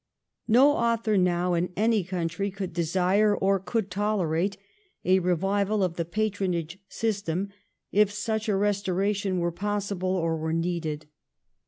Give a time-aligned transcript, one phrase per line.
[0.47, 4.57] No author now in any country could desire or could tolerate
[5.05, 7.49] a revival of the patronage system
[7.91, 11.05] if such a restoration were possible or were needed.